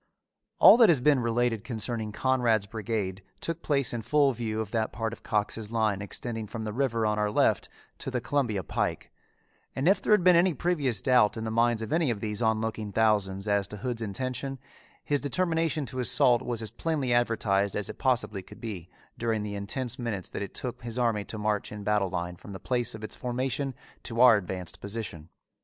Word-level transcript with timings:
All 0.57 0.77
that 0.77 0.89
has 0.89 0.99
been 0.99 1.19
related 1.19 1.63
concerning 1.63 2.11
Conrad's 2.11 2.65
brigade 2.65 3.21
took 3.39 3.61
place 3.61 3.93
in 3.93 4.01
full 4.01 4.33
view 4.33 4.59
of 4.59 4.71
that 4.71 4.91
part 4.91 5.13
of 5.13 5.21
Cox's 5.21 5.71
line 5.71 6.01
extending 6.01 6.47
from 6.47 6.63
the 6.63 6.73
river 6.73 7.05
on 7.05 7.19
our 7.19 7.29
left 7.29 7.69
to 7.99 8.09
the 8.09 8.19
Columbia 8.19 8.63
Pike, 8.63 9.11
and 9.75 9.87
if 9.87 10.01
there 10.01 10.11
had 10.13 10.23
been 10.23 10.35
any 10.35 10.55
previous 10.55 11.03
doubt 11.03 11.37
in 11.37 11.43
the 11.43 11.51
minds 11.51 11.83
of 11.83 11.93
any 11.93 12.09
of 12.09 12.19
these 12.19 12.41
on 12.41 12.59
looking 12.59 12.91
thousands 12.91 13.47
as 13.47 13.67
to 13.67 13.77
Hood's 13.77 14.01
intention, 14.01 14.57
his 15.03 15.19
determination 15.21 15.85
to 15.85 15.99
assault 15.99 16.41
was 16.41 16.63
as 16.63 16.71
plainly 16.71 17.13
advertised 17.13 17.75
as 17.75 17.87
it 17.87 17.99
possibly 17.99 18.41
could 18.41 18.59
be 18.59 18.89
during 19.19 19.43
the 19.43 19.53
intense 19.53 19.99
minutes 19.99 20.31
that 20.31 20.41
it 20.41 20.55
took 20.55 20.81
his 20.81 20.97
army 20.97 21.23
to 21.25 21.37
march 21.37 21.71
in 21.71 21.83
battle 21.83 22.09
line 22.09 22.35
from 22.37 22.53
the 22.53 22.59
place 22.59 22.95
of 22.95 23.03
its 23.03 23.15
formation 23.15 23.75
to 24.01 24.19
our 24.19 24.35
advanced 24.37 24.81
position. 24.81 25.29